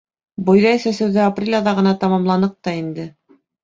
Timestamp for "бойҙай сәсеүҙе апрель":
0.47-1.59